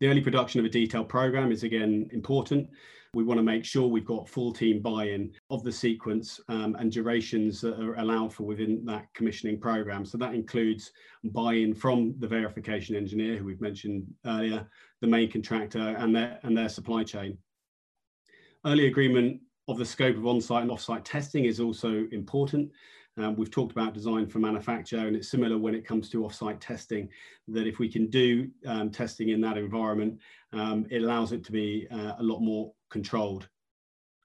The 0.00 0.08
early 0.08 0.20
production 0.20 0.60
of 0.60 0.66
a 0.66 0.70
detailed 0.70 1.08
program 1.08 1.50
is 1.50 1.62
again 1.62 2.08
important. 2.12 2.68
We 3.16 3.24
want 3.24 3.38
to 3.38 3.42
make 3.42 3.64
sure 3.64 3.88
we've 3.88 4.04
got 4.04 4.28
full 4.28 4.52
team 4.52 4.82
buy-in 4.82 5.32
of 5.48 5.64
the 5.64 5.72
sequence 5.72 6.38
um, 6.50 6.76
and 6.78 6.92
durations 6.92 7.62
that 7.62 7.80
are 7.80 7.94
allowed 7.94 8.30
for 8.30 8.42
within 8.42 8.84
that 8.84 9.06
commissioning 9.14 9.58
program. 9.58 10.04
So 10.04 10.18
that 10.18 10.34
includes 10.34 10.92
buy-in 11.24 11.74
from 11.74 12.14
the 12.18 12.28
verification 12.28 12.94
engineer, 12.94 13.38
who 13.38 13.46
we've 13.46 13.62
mentioned 13.62 14.04
earlier, 14.26 14.68
the 15.00 15.06
main 15.06 15.30
contractor 15.30 15.96
and 15.96 16.14
their, 16.14 16.38
and 16.42 16.54
their 16.54 16.68
supply 16.68 17.04
chain. 17.04 17.38
Early 18.66 18.86
agreement 18.86 19.40
of 19.66 19.78
the 19.78 19.86
scope 19.86 20.18
of 20.18 20.26
on-site 20.26 20.64
and 20.64 20.70
off-site 20.70 21.06
testing 21.06 21.46
is 21.46 21.58
also 21.58 22.06
important. 22.12 22.70
Um, 23.16 23.34
we've 23.34 23.50
talked 23.50 23.72
about 23.72 23.94
design 23.94 24.26
for 24.26 24.40
manufacture, 24.40 25.06
and 25.06 25.16
it's 25.16 25.30
similar 25.30 25.56
when 25.56 25.74
it 25.74 25.86
comes 25.86 26.10
to 26.10 26.26
off-site 26.26 26.60
testing. 26.60 27.08
That 27.48 27.66
if 27.66 27.78
we 27.78 27.88
can 27.88 28.10
do 28.10 28.50
um, 28.66 28.90
testing 28.90 29.30
in 29.30 29.40
that 29.40 29.56
environment, 29.56 30.18
um, 30.52 30.86
it 30.90 31.02
allows 31.02 31.32
it 31.32 31.42
to 31.46 31.52
be 31.52 31.88
uh, 31.90 32.12
a 32.18 32.22
lot 32.22 32.40
more 32.40 32.74
controlled. 32.90 33.48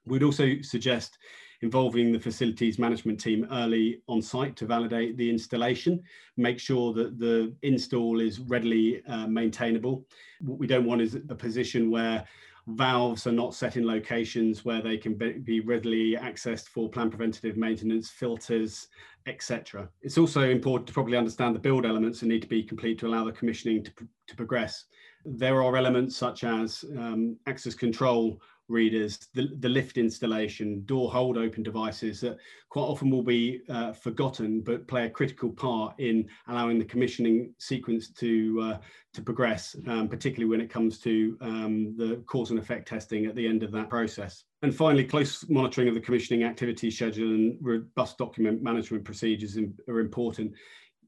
We'd 0.06 0.24
also 0.24 0.62
suggest 0.62 1.18
involving 1.62 2.12
the 2.12 2.20
facilities 2.20 2.80
management 2.80 3.20
team 3.20 3.48
early 3.52 4.02
on 4.08 4.22
site 4.22 4.56
to 4.56 4.66
validate 4.66 5.16
the 5.18 5.30
installation, 5.30 6.02
make 6.38 6.60
sure 6.60 6.92
that 6.94 7.20
the 7.20 7.54
install 7.62 8.20
is 8.20 8.40
readily 8.40 9.04
uh, 9.08 9.28
maintainable. 9.28 10.06
What 10.40 10.58
we 10.58 10.68
don't 10.68 10.86
want 10.86 11.02
is 11.02 11.16
a 11.16 11.36
position 11.36 11.92
where 11.92 12.26
valves 12.68 13.28
are 13.28 13.32
not 13.32 13.54
set 13.54 13.78
in 13.78 13.86
locations 13.86 14.64
where 14.64 14.82
they 14.82 14.98
can 14.98 15.14
be 15.16 15.60
readily 15.62 16.16
accessed 16.16 16.68
for 16.68 16.90
planned 16.90 17.12
preventative 17.12 17.58
maintenance, 17.58 18.10
filters, 18.10 18.88
etc. 19.28 19.90
It's 20.02 20.18
also 20.18 20.50
important 20.50 20.88
to 20.88 20.94
probably 20.94 21.18
understand 21.18 21.56
the 21.56 21.60
build 21.60 21.86
elements 21.86 22.20
that 22.20 22.28
need 22.28 22.42
to 22.42 22.48
be 22.48 22.64
complete 22.64 23.00
to 23.00 23.08
allow 23.08 23.24
the 23.24 23.32
commissioning 23.32 23.84
to, 23.84 23.92
to 24.28 24.36
progress. 24.36 24.86
There 25.26 25.62
are 25.62 25.76
elements 25.76 26.16
such 26.16 26.44
as 26.44 26.84
um, 26.98 27.38
access 27.48 27.76
control 27.76 28.42
readers, 28.72 29.28
the, 29.34 29.50
the 29.60 29.70
lift 29.70 29.98
installation, 29.98 30.84
door 30.86 31.12
hold 31.12 31.38
open 31.38 31.64
devices 31.64 32.22
that 32.22 32.38
quite 32.70 32.84
often 32.84 33.10
will 33.10 33.24
be 33.24 33.62
uh, 33.70 33.92
forgotten 33.94 34.62
but 34.62 34.88
play 34.88 35.06
a 35.06 35.10
critical 35.10 35.50
part 35.50 36.00
in 36.00 36.28
allowing 36.48 36.80
the 36.80 36.86
commissioning 36.86 37.54
sequence 37.60 38.10
to, 38.10 38.60
uh, 38.62 38.78
to 39.14 39.22
progress, 39.22 39.76
um, 39.88 40.08
particularly 40.08 40.50
when 40.50 40.62
it 40.62 40.70
comes 40.70 41.00
to 41.00 41.38
um, 41.42 41.96
the 41.98 42.24
cause 42.26 42.50
and 42.50 42.60
effect 42.60 42.88
testing 42.88 43.26
at 43.26 43.36
the 43.36 43.46
end 43.48 43.62
of 43.64 43.72
that 43.72 43.90
process. 43.90 44.46
And 44.64 44.76
finally, 44.76 45.04
close 45.04 45.48
monitoring 45.50 45.88
of 45.88 45.96
the 45.96 46.02
commissioning 46.02 46.44
activity 46.44 46.90
schedule 46.92 47.30
and 47.30 47.58
robust 47.62 48.18
document 48.18 48.64
management 48.64 49.04
procedures 49.04 49.58
are 49.88 50.00
important 50.00 50.54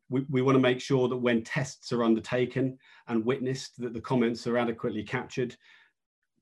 we, 0.10 0.25
we 0.29 0.41
want 0.41 0.55
to 0.55 0.62
make 0.62 0.79
sure 0.79 1.08
that 1.08 1.17
when 1.17 1.43
tests 1.43 1.91
are 1.91 2.03
undertaken 2.03 2.77
and 3.08 3.25
witnessed, 3.25 3.82
that 3.82 3.93
the 3.93 4.01
comments 4.01 4.46
are 4.48 4.58
adequately 4.58 5.03
captured, 5.03 5.55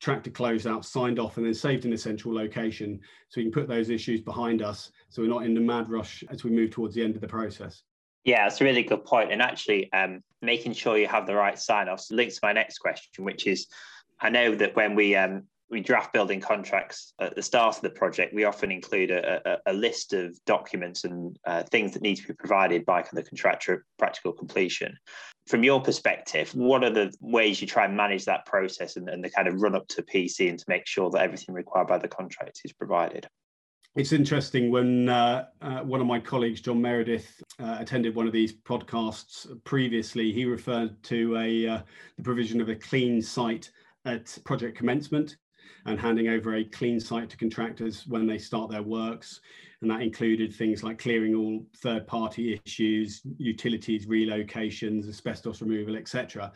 tracked 0.02 0.32
closed 0.34 0.68
out, 0.68 0.84
signed 0.84 1.20
off, 1.20 1.38
and 1.38 1.46
then 1.46 1.54
saved 1.54 1.86
in 1.86 1.94
a 1.94 1.98
central 1.98 2.34
location 2.34 3.00
so 3.30 3.40
we 3.40 3.44
can 3.44 3.52
put 3.52 3.68
those 3.68 3.90
issues 3.90 4.20
behind 4.20 4.62
us 4.62 4.92
so 5.10 5.22
we're 5.22 5.30
not 5.30 5.46
in 5.46 5.54
the 5.54 5.62
mad 5.62 5.90
rush 5.90 6.24
as 6.30 6.44
we 6.44 6.50
move 6.50 6.72
towards 6.72 6.96
the 6.96 7.04
end 7.04 7.16
of 7.16 7.22
the 7.22 7.28
process. 7.28 7.84
Yeah, 8.24 8.44
that's 8.44 8.62
a 8.62 8.64
really 8.64 8.84
good 8.84 9.06
point. 9.06 9.32
And 9.32 9.42
actually, 9.42 9.92
um, 9.94 10.24
making 10.42 10.74
sure 10.74 10.98
you 10.98 11.08
have 11.08 11.28
the 11.28 11.36
right 11.36 11.58
sign 11.58 11.88
offs 11.88 12.12
links 12.12 12.36
to 12.36 12.40
my 12.44 12.52
next 12.52 12.80
question, 12.80 13.24
which 13.24 13.48
is 13.48 13.68
I 14.20 14.30
know 14.30 14.56
that 14.56 14.76
when 14.76 14.96
we 14.96 15.16
um, 15.16 15.44
we 15.72 15.80
draft 15.80 16.12
building 16.12 16.42
contracts 16.42 17.14
at 17.20 17.34
the 17.36 17.42
start 17.42 17.78
of 17.78 17.82
the 17.82 17.90
project, 17.90 18.34
we 18.34 18.44
often 18.44 18.72
include 18.72 19.10
a, 19.10 19.42
a, 19.46 19.72
a 19.72 19.74
list 19.74 20.14
of 20.14 20.38
documents 20.46 21.06
and 21.06 21.38
uh, 21.48 21.64
things 21.64 21.94
that 21.94 22.02
need 22.02 22.18
to 22.18 22.28
be 22.28 22.34
provided 22.34 22.86
by 22.86 23.04
the 23.14 23.24
contractor 23.24 23.74
at 23.74 23.80
practical 23.98 24.34
completion. 24.34 24.96
From 25.48 25.64
your 25.64 25.82
perspective, 25.82 26.54
what 26.54 26.84
are 26.84 26.90
the 26.90 27.14
ways 27.22 27.62
you 27.62 27.68
try 27.68 27.86
and 27.86 27.96
manage 27.96 28.26
that 28.26 28.46
process 28.46 28.98
and, 28.98 29.10
and 29.10 29.24
the 29.24 29.30
kind 29.30 29.48
of 29.48 29.62
run 29.62 29.76
up 29.76 29.88
to 29.90 30.04
PC 30.04 30.50
and 30.50 30.60
to 30.60 30.66
make 30.68 30.86
sure 30.86 31.10
that 31.10 31.22
everything 31.22 31.56
required 31.56 31.88
by 31.88 31.98
the 31.98 32.08
contract 32.08 32.62
is 32.66 32.74
provided? 32.74 33.26
It's 33.96 34.14
interesting 34.14 34.72
when 34.72 35.10
uh, 35.10 35.46
uh, 35.62 35.80
one 35.80 36.00
of 36.00 36.08
my 36.08 36.20
colleagues, 36.20 36.62
John 36.62 36.82
Meredith, 36.82 37.42
uh, 37.60 37.78
attended 37.80 38.16
one 38.16 38.28
of 38.28 38.32
these 38.34 38.54
podcasts 38.54 39.48
previously. 39.66 40.32
He 40.32 40.46
referred 40.46 41.02
to 41.04 41.38
a 41.38 41.68
uh, 41.68 41.82
the 42.18 42.24
provision 42.24 42.62
of 42.62 42.70
a 42.70 42.76
clean 42.76 43.22
site 43.22 43.70
at 44.06 44.38
project 44.46 44.78
commencement 44.78 45.38
and 45.86 46.00
handing 46.00 46.28
over 46.28 46.56
a 46.56 46.64
clean 46.64 47.00
site 47.00 47.30
to 47.30 47.38
contractors 47.38 48.06
when 48.08 48.28
they 48.28 48.38
start 48.38 48.70
their 48.70 48.84
works. 48.84 49.42
And 49.82 49.90
that 49.90 50.02
included 50.02 50.54
things 50.54 50.84
like 50.84 51.00
clearing 51.00 51.34
all 51.34 51.66
third 51.78 52.06
party 52.06 52.62
issues, 52.66 53.22
utilities, 53.38 54.06
relocations, 54.06 55.10
asbestos 55.10 55.62
removal, 55.62 55.96
etc. 55.96 56.52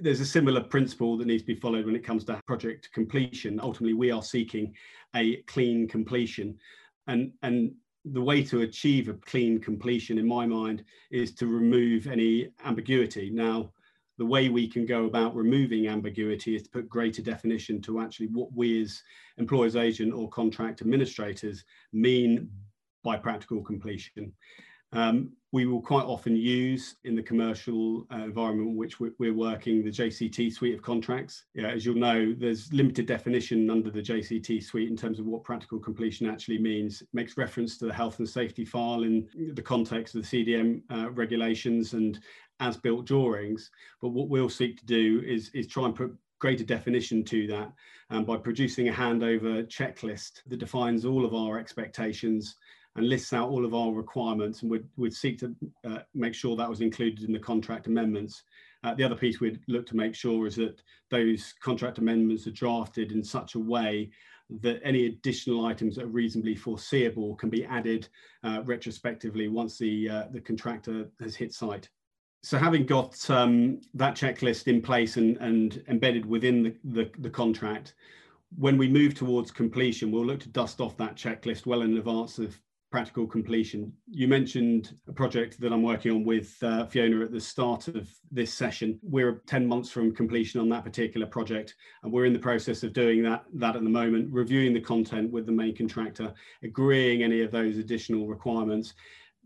There's 0.00 0.20
a 0.20 0.26
similar 0.26 0.60
principle 0.60 1.16
that 1.18 1.26
needs 1.26 1.42
to 1.42 1.54
be 1.54 1.60
followed 1.60 1.86
when 1.86 1.96
it 1.96 2.04
comes 2.04 2.24
to 2.24 2.40
project 2.46 2.90
completion. 2.92 3.60
Ultimately, 3.60 3.94
we 3.94 4.10
are 4.10 4.22
seeking 4.22 4.74
a 5.14 5.36
clean 5.42 5.88
completion. 5.88 6.58
And, 7.06 7.32
and 7.42 7.72
the 8.04 8.20
way 8.20 8.42
to 8.42 8.62
achieve 8.62 9.08
a 9.08 9.14
clean 9.14 9.60
completion, 9.60 10.18
in 10.18 10.26
my 10.26 10.46
mind, 10.46 10.84
is 11.10 11.32
to 11.36 11.46
remove 11.46 12.06
any 12.06 12.48
ambiguity. 12.64 13.30
Now, 13.30 13.72
the 14.22 14.26
way 14.26 14.48
we 14.48 14.68
can 14.68 14.86
go 14.86 15.06
about 15.06 15.34
removing 15.34 15.88
ambiguity 15.88 16.54
is 16.54 16.62
to 16.62 16.70
put 16.70 16.88
greater 16.88 17.20
definition 17.20 17.82
to 17.82 17.98
actually 17.98 18.28
what 18.28 18.52
we 18.54 18.80
as 18.80 19.02
employers 19.36 19.74
agent 19.74 20.14
or 20.14 20.28
contract 20.28 20.80
administrators 20.80 21.64
mean 21.92 22.48
by 23.02 23.16
practical 23.16 23.60
completion. 23.60 24.32
Um, 24.92 25.32
we 25.52 25.66
will 25.66 25.82
quite 25.82 26.04
often 26.04 26.36
use 26.36 26.96
in 27.04 27.16
the 27.16 27.22
commercial 27.22 28.06
uh, 28.12 28.18
environment 28.18 28.70
in 28.70 28.76
which 28.76 29.00
we're, 29.00 29.12
we're, 29.18 29.34
working 29.34 29.82
the 29.82 29.90
JCT 29.90 30.52
suite 30.52 30.74
of 30.74 30.82
contracts. 30.82 31.44
Yeah, 31.54 31.68
as 31.68 31.84
you'll 31.84 31.96
know, 31.96 32.34
there's 32.38 32.72
limited 32.72 33.06
definition 33.06 33.68
under 33.70 33.90
the 33.90 34.00
JCT 34.00 34.62
suite 34.62 34.88
in 34.88 34.96
terms 34.96 35.18
of 35.18 35.26
what 35.26 35.44
practical 35.44 35.78
completion 35.78 36.28
actually 36.28 36.58
means. 36.58 37.02
It 37.02 37.08
makes 37.12 37.36
reference 37.36 37.76
to 37.78 37.86
the 37.86 37.92
health 37.92 38.18
and 38.18 38.28
safety 38.28 38.64
file 38.64 39.02
in 39.02 39.28
the 39.54 39.62
context 39.62 40.14
of 40.14 40.22
the 40.22 40.44
CDM 40.44 40.82
uh, 40.90 41.10
regulations 41.10 41.92
and 41.94 42.20
as 42.60 42.76
built 42.76 43.06
drawings. 43.06 43.70
But 44.00 44.10
what 44.10 44.28
we'll 44.28 44.48
seek 44.48 44.78
to 44.78 44.86
do 44.86 45.22
is, 45.26 45.50
is 45.54 45.66
try 45.66 45.86
and 45.86 45.94
put 45.94 46.16
greater 46.42 46.64
definition 46.64 47.24
to 47.24 47.46
that 47.46 47.72
um, 48.10 48.24
by 48.24 48.36
producing 48.36 48.88
a 48.88 48.92
handover 48.92 49.64
checklist 49.66 50.42
that 50.48 50.58
defines 50.58 51.04
all 51.04 51.24
of 51.24 51.34
our 51.34 51.58
expectations 51.58 52.56
and 52.96 53.08
lists 53.08 53.32
out 53.32 53.48
all 53.48 53.64
of 53.64 53.74
our 53.74 53.92
requirements 53.92 54.62
and 54.62 54.70
we'd, 54.70 54.84
we'd 54.96 55.14
seek 55.14 55.38
to 55.38 55.54
uh, 55.84 55.98
make 56.14 56.34
sure 56.34 56.56
that 56.56 56.68
was 56.68 56.80
included 56.80 57.24
in 57.24 57.32
the 57.32 57.38
contract 57.38 57.86
amendments. 57.86 58.42
Uh, 58.84 58.92
the 58.94 59.04
other 59.04 59.14
piece 59.14 59.38
we'd 59.38 59.60
look 59.68 59.86
to 59.86 59.96
make 59.96 60.14
sure 60.14 60.46
is 60.46 60.56
that 60.56 60.82
those 61.10 61.54
contract 61.62 61.98
amendments 61.98 62.46
are 62.46 62.52
drafted 62.52 63.12
in 63.12 63.22
such 63.22 63.54
a 63.54 63.58
way 63.60 64.10
that 64.60 64.80
any 64.84 65.06
additional 65.06 65.64
items 65.64 65.94
that 65.94 66.04
are 66.04 66.08
reasonably 66.08 66.56
foreseeable 66.56 67.36
can 67.36 67.48
be 67.48 67.64
added 67.64 68.08
uh, 68.42 68.60
retrospectively 68.64 69.48
once 69.48 69.78
the, 69.78 70.08
uh, 70.08 70.24
the 70.32 70.40
contractor 70.40 71.08
has 71.20 71.36
hit 71.36 71.54
site 71.54 71.88
so 72.42 72.58
having 72.58 72.84
got 72.84 73.30
um, 73.30 73.80
that 73.94 74.14
checklist 74.14 74.66
in 74.66 74.82
place 74.82 75.16
and, 75.16 75.36
and 75.36 75.82
embedded 75.88 76.26
within 76.26 76.62
the, 76.62 76.74
the, 76.84 77.10
the, 77.18 77.30
contract, 77.30 77.94
when 78.56 78.76
we 78.76 78.88
move 78.88 79.14
towards 79.14 79.52
completion, 79.52 80.10
we'll 80.10 80.26
look 80.26 80.40
to 80.40 80.48
dust 80.48 80.80
off 80.80 80.96
that 80.96 81.14
checklist 81.14 81.66
well 81.66 81.82
in 81.82 81.96
advance 81.96 82.38
of 82.38 82.58
practical 82.90 83.26
completion. 83.26 83.92
You 84.10 84.28
mentioned 84.28 84.92
a 85.08 85.12
project 85.12 85.58
that 85.60 85.72
I'm 85.72 85.84
working 85.84 86.12
on 86.12 86.24
with 86.24 86.56
uh, 86.62 86.84
Fiona 86.86 87.24
at 87.24 87.32
the 87.32 87.40
start 87.40 87.88
of 87.88 88.10
this 88.30 88.52
session. 88.52 88.98
We're 89.02 89.40
10 89.46 89.66
months 89.66 89.90
from 89.90 90.14
completion 90.14 90.60
on 90.60 90.68
that 90.70 90.84
particular 90.84 91.26
project, 91.26 91.74
and 92.02 92.12
we're 92.12 92.26
in 92.26 92.34
the 92.34 92.38
process 92.38 92.82
of 92.82 92.92
doing 92.92 93.22
that, 93.22 93.44
that 93.54 93.76
at 93.76 93.84
the 93.84 93.88
moment, 93.88 94.28
reviewing 94.30 94.74
the 94.74 94.80
content 94.80 95.30
with 95.30 95.46
the 95.46 95.52
main 95.52 95.74
contractor, 95.74 96.34
agreeing 96.62 97.22
any 97.22 97.40
of 97.40 97.50
those 97.50 97.78
additional 97.78 98.26
requirements, 98.26 98.94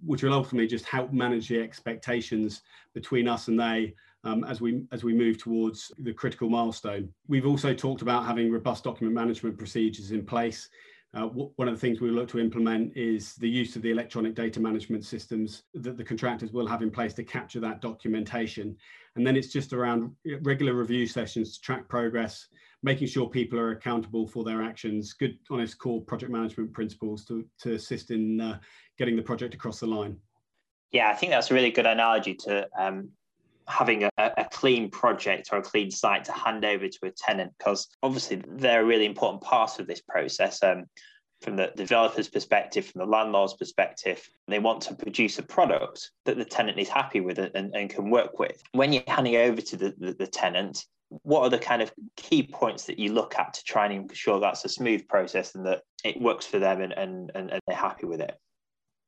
which 0.05 0.23
will 0.23 0.33
ultimately 0.33 0.67
just 0.67 0.85
help 0.85 1.13
manage 1.13 1.49
the 1.49 1.61
expectations 1.61 2.63
between 2.95 3.29
us 3.29 3.49
and 3.49 3.59
they 3.59 3.95
um, 4.25 4.45
as 4.45 4.61
we 4.61 4.83
as 4.93 5.05
we 5.05 5.15
move 5.15 5.39
towards 5.39 5.93
the 5.99 6.13
critical 6.13 6.49
milestone. 6.49 7.09
We've 7.29 7.47
also 7.47 7.73
talked 7.73 8.03
about 8.03 8.27
having 8.27 8.51
robust 8.51 8.85
document 8.85 9.15
management 9.15 9.57
procedures 9.57 10.11
in 10.11 10.25
place. 10.25 10.69
Uh, 11.15 11.29
one 11.29 11.69
of 11.69 11.75
the 11.75 11.81
things 11.81 12.01
we 12.01 12.11
look 12.11 12.29
to 12.29 12.39
implement 12.39 12.95
is 12.95 13.37
the 13.37 13.49
use 13.49 13.75
of 13.75 13.81
the 13.81 13.91
electronic 13.91 14.35
data 14.35 14.61
management 14.61 15.05
systems 15.05 15.63
that 15.73 15.97
the 15.97 16.05
contractors 16.05 16.53
will 16.53 16.67
have 16.67 16.83
in 16.83 16.91
place 16.91 17.15
to 17.15 17.25
capture 17.25 17.61
that 17.61 17.81
documentation. 17.81 18.77
And 19.15 19.27
then 19.27 19.37
it's 19.37 19.53
just 19.53 19.73
around 19.73 20.15
regular 20.43 20.75
review 20.75 21.07
sessions 21.07 21.55
to 21.55 21.61
track 21.63 21.89
progress, 21.89 22.49
making 22.87 23.09
sure 23.09 23.29
people 23.29 23.59
are 23.59 23.73
accountable 23.73 24.29
for 24.29 24.45
their 24.45 24.63
actions, 24.63 25.13
good, 25.13 25.37
honest 25.51 25.77
core 25.77 26.01
project 26.01 26.31
management 26.31 26.73
principles 26.73 27.25
to, 27.25 27.45
to 27.61 27.75
assist 27.75 28.13
in 28.13 28.41
uh, 28.41 28.59
getting 28.97 29.17
the 29.17 29.23
project 29.23 29.55
across 29.55 29.81
the 29.81 29.87
line. 29.87 30.17
Yeah, 30.93 31.11
I 31.11 31.15
think 31.15 31.33
that's 31.33 31.51
a 31.51 31.55
really 31.55 31.73
good 31.73 31.85
analogy 31.85 32.35
to 32.35 32.69
um, 32.79 33.11
having 33.67 34.05
a, 34.05 34.11
a, 34.17 34.47
clean 34.53 34.89
project 34.89 35.49
or 35.51 35.59
a 35.59 35.63
clean 35.63 35.91
site 35.91 36.25
to 36.27 36.33
hand 36.33 36.65
over 36.65 36.87
to 36.87 36.99
a 37.03 37.11
tenant, 37.11 37.53
because 37.59 37.89
obviously 38.05 38.41
they're 38.47 38.83
a 38.83 38.87
really 38.87 39.05
important 39.05 39.43
part 39.43 39.81
of 39.81 39.89
this 39.89 40.01
process. 40.01 40.63
Um, 40.63 40.85
from 41.43 41.57
the 41.57 41.73
developer's 41.77 42.29
perspective, 42.29 42.87
from 42.87 43.01
the 43.01 43.07
landlord's 43.07 43.55
perspective, 43.55 44.27
they 44.47 44.61
want 44.61 44.81
to 44.83 44.95
produce 44.95 45.39
a 45.39 45.43
product 45.43 46.13
that 46.25 46.37
the 46.37 46.45
tenant 46.45 46.79
is 46.79 46.89
happy 46.89 47.21
with 47.21 47.39
and, 47.39 47.75
and 47.75 47.91
can 47.91 48.11
work 48.11 48.39
with. 48.39 48.63
When 48.73 48.93
you're 48.93 49.03
handing 49.09 49.37
over 49.37 49.61
to 49.61 49.77
the, 49.77 49.95
the, 49.99 50.13
the 50.15 50.27
tenant, 50.27 50.87
what 51.09 51.43
are 51.43 51.51
the 51.51 51.59
kind 51.59 51.83
of 51.83 51.93
key 52.17 52.43
points 52.43 52.85
that 52.85 52.99
you 52.99 53.13
look 53.13 53.39
at 53.39 53.55
to 53.55 53.65
try 53.65 53.87
and 53.87 54.11
ensure 54.11 54.41
that's 54.41 54.65
a 54.65 54.69
smooth 54.69 55.07
process 55.09 55.55
and 55.55 55.65
that 55.67 55.83
it 56.05 56.21
works 56.21 56.47
for 56.47 56.59
them 56.59 56.81
and, 56.81 56.93
and, 56.93 57.31
and 57.35 57.61
they're 57.67 57.77
happy 57.77 58.07
with 58.07 58.21
it? 58.21 58.39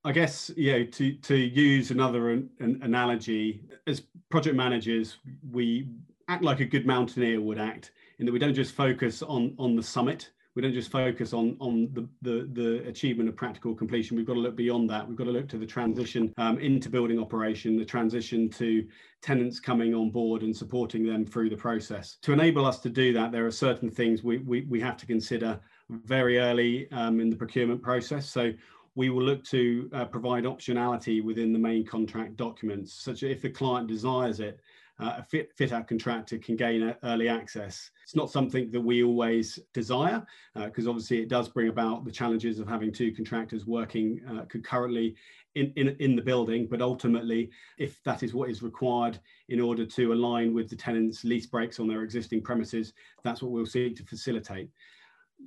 I 0.05 0.13
guess 0.13 0.51
know 0.73 0.85
to 0.85 1.13
to 1.13 1.37
use 1.37 1.91
another 1.91 2.31
an, 2.31 2.49
an 2.61 2.81
analogy 2.83 3.63
as 3.87 4.03
project 4.31 4.55
managers, 4.55 5.19
we 5.51 5.89
act 6.29 6.45
like 6.45 6.61
a 6.61 6.65
good 6.65 6.87
mountaineer 6.87 7.41
would 7.41 7.59
act 7.59 7.91
in 8.19 8.27
that 8.27 8.33
we 8.33 8.39
don't 8.39 8.55
just 8.55 8.75
focus 8.75 9.23
on 9.23 9.55
on 9.59 9.75
the 9.75 9.83
summit. 9.83 10.31
We 10.59 10.63
don't 10.63 10.75
just 10.75 10.91
focus 10.91 11.33
on 11.33 11.57
on 11.61 11.89
the 11.93 12.09
the, 12.21 12.49
the 12.53 12.89
achievement 12.89 13.29
of 13.29 13.37
practical 13.37 13.77
completion. 13.77 14.17
We've 14.17 14.27
got 14.27 14.35
to 14.35 14.41
look 14.41 14.57
beyond 14.57 14.91
that. 14.91 15.07
We've 15.07 15.17
got 15.17 15.27
to 15.27 15.31
look 15.31 15.49
to 15.51 15.57
the 15.57 15.65
transition 15.65 16.35
um, 16.37 16.59
into 16.59 16.91
building 16.91 17.21
operation, 17.21 17.77
the 17.77 17.85
transition 17.85 18.51
to 18.63 18.85
tenants 19.23 19.61
coming 19.61 19.95
on 19.95 20.11
board 20.11 20.43
and 20.43 20.57
supporting 20.57 21.07
them 21.07 21.25
through 21.25 21.51
the 21.51 21.57
process. 21.57 22.17
To 22.23 22.33
enable 22.33 22.67
us 22.67 22.81
to 22.81 22.91
do 22.91 23.13
that, 23.13 23.31
there 23.31 23.47
are 23.47 23.53
certain 23.53 23.89
things 23.89 24.25
we 24.25 24.39
we, 24.39 24.63
we 24.63 24.81
have 24.81 24.97
to 24.97 25.07
consider 25.07 25.61
very 25.91 26.41
early 26.41 26.91
um, 26.91 27.21
in 27.21 27.31
the 27.31 27.37
procurement 27.37 27.81
process. 27.81 28.29
So 28.29 28.53
we 28.97 29.11
will 29.11 29.23
look 29.23 29.45
to 29.45 29.89
uh, 29.93 30.07
provide 30.07 30.43
optionality 30.43 31.23
within 31.23 31.53
the 31.53 31.59
main 31.61 31.87
contract 31.87 32.37
documents, 32.37 32.93
such 32.93 33.21
that 33.21 33.31
if 33.31 33.43
the 33.43 33.51
client 33.51 33.87
desires 33.87 34.41
it, 34.41 34.59
uh, 35.01 35.15
a 35.19 35.23
fit, 35.23 35.53
fit 35.57 35.73
out 35.73 35.87
contractor 35.87 36.39
can 36.39 36.57
gain 36.57 36.95
early 37.05 37.29
access. 37.29 37.91
It's 38.03 38.17
not 38.17 38.31
something 38.31 38.71
that 38.73 38.81
we 38.81 39.05
always 39.05 39.59
desire, 39.73 40.25
because 40.55 40.87
uh, 40.87 40.91
obviously 40.91 41.19
it 41.21 41.29
does 41.29 41.49
bring 41.49 41.69
about 41.69 42.05
the 42.05 42.11
challenges 42.11 42.59
of 42.59 42.69
having 42.69 42.93
two 42.93 43.13
contractors 43.13 43.67
working 43.67 44.21
uh, 44.29 44.45
concurrently 44.49 45.15
in, 45.55 45.73
in, 45.77 45.97
in 46.01 46.17
the 46.17 46.23
building. 46.23 46.67
But 46.69 46.83
ultimately, 46.83 47.51
if 47.79 48.03
that 48.05 48.23
is 48.23 48.35
what 48.35 48.51
is 48.51 48.63
required 48.63 49.19
in 49.49 49.61
order 49.61 49.87
to 49.87 50.13
align 50.13 50.53
with 50.53 50.69
the 50.69 50.77
tenant's 50.77 51.25
lease 51.25 51.47
breaks 51.47 51.79
on 51.79 51.89
their 51.89 52.03
existing 52.03 52.43
premises, 52.43 52.93
that's 53.23 53.43
what 53.43 53.53
we'll 53.53 53.67
seek 53.67 53.97
to 53.97 54.05
facilitate. 54.05 54.71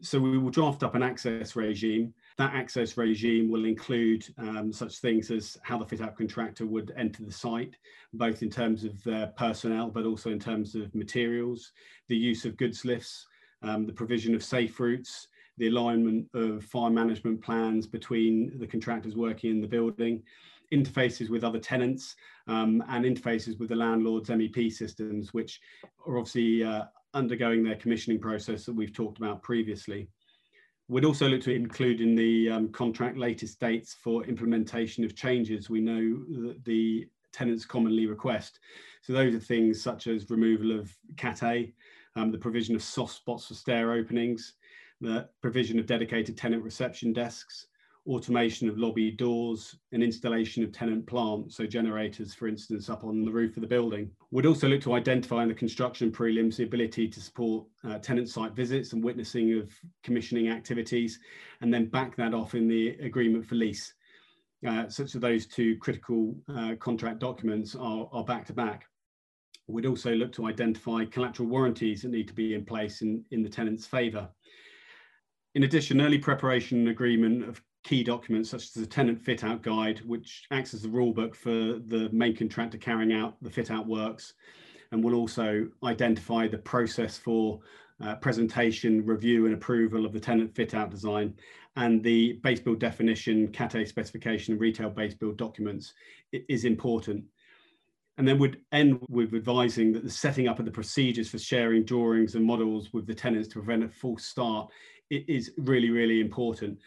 So 0.01 0.19
we 0.19 0.37
will 0.37 0.49
draft 0.49 0.83
up 0.83 0.95
an 0.95 1.03
access 1.03 1.55
regime 1.55 2.13
that 2.37 2.53
access 2.53 2.97
regime 2.97 3.49
will 3.49 3.65
include 3.65 4.25
um, 4.37 4.71
such 4.71 4.97
things 4.97 5.31
as 5.31 5.57
how 5.63 5.77
the 5.77 5.85
fit 5.85 6.01
out 6.01 6.17
contractor 6.17 6.65
would 6.65 6.93
enter 6.97 7.23
the 7.23 7.31
site, 7.31 7.75
both 8.13 8.41
in 8.41 8.49
terms 8.49 8.83
of 8.83 9.03
their 9.03 9.27
personnel, 9.37 9.89
but 9.89 10.05
also 10.05 10.31
in 10.31 10.39
terms 10.39 10.75
of 10.75 10.93
materials, 10.95 11.71
the 12.07 12.15
use 12.15 12.45
of 12.45 12.57
goods 12.57 12.85
lifts, 12.85 13.27
um, 13.63 13.85
the 13.85 13.93
provision 13.93 14.33
of 14.33 14.43
safe 14.43 14.79
routes, 14.79 15.27
the 15.57 15.67
alignment 15.67 16.27
of 16.33 16.63
fire 16.63 16.89
management 16.89 17.41
plans 17.41 17.85
between 17.85 18.57
the 18.59 18.67
contractors 18.67 19.15
working 19.15 19.51
in 19.51 19.61
the 19.61 19.67
building, 19.67 20.23
interfaces 20.73 21.29
with 21.29 21.43
other 21.43 21.59
tenants 21.59 22.15
um, 22.47 22.83
and 22.87 23.05
interfaces 23.05 23.59
with 23.59 23.69
the 23.69 23.75
landlord's 23.75 24.29
MEP 24.29 24.71
systems, 24.71 25.33
which 25.33 25.59
are 26.07 26.17
obviously 26.17 26.63
uh, 26.63 26.83
undergoing 27.13 27.63
their 27.63 27.75
commissioning 27.75 28.19
process 28.19 28.65
that 28.65 28.73
we've 28.73 28.93
talked 28.93 29.17
about 29.17 29.43
previously. 29.43 30.07
We'd 30.87 31.05
also 31.05 31.27
look 31.27 31.41
to 31.43 31.53
include 31.53 32.01
in 32.01 32.15
the 32.15 32.49
um, 32.49 32.69
contract 32.69 33.17
latest 33.17 33.59
dates 33.59 33.93
for 33.93 34.25
implementation 34.25 35.03
of 35.03 35.15
changes 35.15 35.69
we 35.69 35.79
know 35.79 36.19
that 36.43 36.61
the 36.65 37.07
tenants 37.31 37.65
commonly 37.65 38.07
request. 38.07 38.59
So 39.01 39.13
those 39.13 39.33
are 39.33 39.39
things 39.39 39.81
such 39.81 40.07
as 40.07 40.29
removal 40.29 40.77
of 40.77 40.95
Cat 41.15 41.43
A, 41.43 41.73
um, 42.15 42.31
the 42.31 42.37
provision 42.37 42.75
of 42.75 42.83
soft 42.83 43.15
spots 43.15 43.47
for 43.47 43.53
stair 43.53 43.93
openings, 43.93 44.53
the 44.99 45.29
provision 45.41 45.79
of 45.79 45.85
dedicated 45.85 46.37
tenant 46.37 46.63
reception 46.63 47.13
desks, 47.13 47.67
automation 48.07 48.67
of 48.67 48.77
lobby 48.77 49.11
doors, 49.11 49.75
and 49.91 50.03
installation 50.03 50.63
of 50.63 50.71
tenant 50.71 51.05
plants, 51.05 51.55
so 51.55 51.65
generators, 51.65 52.33
for 52.33 52.47
instance, 52.47 52.89
up 52.89 53.03
on 53.03 53.23
the 53.23 53.31
roof 53.31 53.55
of 53.57 53.61
the 53.61 53.67
building. 53.67 54.09
We'd 54.31 54.45
also 54.45 54.67
look 54.67 54.81
to 54.81 54.93
identify 54.93 55.43
in 55.43 55.49
the 55.49 55.53
construction 55.53 56.11
prelims 56.11 56.55
the 56.55 56.63
ability 56.63 57.07
to 57.09 57.19
support 57.19 57.67
uh, 57.83 57.99
tenant 57.99 58.29
site 58.29 58.53
visits 58.53 58.93
and 58.93 59.03
witnessing 59.03 59.57
of 59.59 59.71
commissioning 60.03 60.49
activities, 60.49 61.19
and 61.61 61.73
then 61.73 61.87
back 61.87 62.15
that 62.15 62.33
off 62.33 62.55
in 62.55 62.67
the 62.67 62.89
agreement 62.99 63.45
for 63.45 63.55
lease. 63.55 63.93
Uh, 64.67 64.87
such 64.87 65.13
that 65.13 65.19
those 65.21 65.47
two 65.47 65.75
critical 65.77 66.35
uh, 66.55 66.75
contract 66.79 67.19
documents 67.19 67.75
are, 67.75 68.07
are 68.11 68.23
back 68.23 68.45
to 68.45 68.53
back. 68.53 68.85
We'd 69.67 69.85
also 69.85 70.13
look 70.13 70.31
to 70.33 70.47
identify 70.47 71.05
collateral 71.05 71.49
warranties 71.49 72.01
that 72.01 72.11
need 72.11 72.27
to 72.27 72.33
be 72.33 72.53
in 72.53 72.65
place 72.65 73.01
in, 73.01 73.23
in 73.31 73.41
the 73.41 73.49
tenant's 73.49 73.87
favour. 73.87 74.29
In 75.55 75.63
addition, 75.63 76.01
early 76.01 76.17
preparation 76.17 76.89
agreement 76.89 77.47
of 77.47 77.61
key 77.83 78.03
documents 78.03 78.49
such 78.49 78.63
as 78.63 78.71
the 78.71 78.85
tenant 78.85 79.19
fit 79.19 79.43
out 79.43 79.61
guide, 79.61 80.01
which 80.05 80.45
acts 80.51 80.73
as 80.73 80.83
the 80.83 80.87
rulebook 80.87 81.35
for 81.35 81.49
the 81.49 82.09
main 82.11 82.35
contractor 82.35 82.77
carrying 82.77 83.13
out 83.13 83.35
the 83.41 83.49
fit 83.49 83.71
out 83.71 83.87
works, 83.87 84.33
and 84.91 85.03
will 85.03 85.15
also 85.15 85.67
identify 85.83 86.47
the 86.47 86.57
process 86.57 87.17
for 87.17 87.59
uh, 88.03 88.15
presentation, 88.15 89.05
review, 89.05 89.45
and 89.45 89.53
approval 89.53 90.05
of 90.05 90.13
the 90.13 90.19
tenant 90.19 90.53
fit 90.55 90.73
out 90.73 90.89
design, 90.89 91.33
and 91.75 92.03
the 92.03 92.33
base 92.43 92.59
build 92.59 92.79
definition, 92.79 93.47
CAT-A 93.47 93.85
specification, 93.85 94.53
and 94.53 94.61
retail 94.61 94.89
base 94.89 95.13
build 95.13 95.37
documents 95.37 95.93
is 96.31 96.65
important. 96.65 97.23
And 98.17 98.27
then 98.27 98.37
we'd 98.37 98.57
end 98.71 98.99
with 99.09 99.33
advising 99.33 99.93
that 99.93 100.03
the 100.03 100.09
setting 100.09 100.47
up 100.47 100.59
of 100.59 100.65
the 100.65 100.71
procedures 100.71 101.29
for 101.29 101.39
sharing 101.39 101.85
drawings 101.85 102.35
and 102.35 102.45
models 102.45 102.91
with 102.93 103.07
the 103.07 103.15
tenants 103.15 103.47
to 103.49 103.53
prevent 103.55 103.83
a 103.83 103.89
false 103.89 104.25
start 104.25 104.69
is 105.09 105.51
really, 105.57 105.89
really 105.89 106.19
important. 106.19 106.77